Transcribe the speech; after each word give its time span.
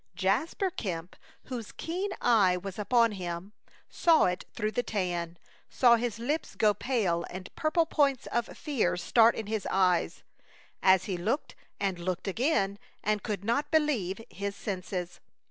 Jasper 0.15 0.71
Kemp, 0.71 1.15
whose 1.43 1.71
keen 1.71 2.09
eye 2.21 2.57
was 2.57 2.79
upon 2.79 3.11
him, 3.11 3.53
saw 3.87 4.25
it 4.25 4.45
through 4.55 4.71
the 4.71 4.81
tan, 4.81 5.37
saw 5.69 5.95
his 5.95 6.17
lips 6.17 6.55
go 6.55 6.73
pale 6.73 7.23
and 7.29 7.55
purple 7.55 7.85
points 7.85 8.25
of 8.31 8.47
fear 8.57 8.97
start 8.97 9.35
in 9.35 9.45
his 9.45 9.67
eyes, 9.69 10.23
as 10.81 11.03
he 11.03 11.17
looked 11.17 11.53
and 11.79 11.99
looked 11.99 12.27
again, 12.27 12.79
and 13.03 13.21
could 13.21 13.43
not 13.45 13.69
believe 13.69 14.19
his 14.31 14.55
senses. 14.55 15.19